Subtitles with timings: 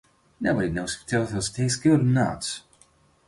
[0.39, 2.63] Nobody knows if turtles taste good or not.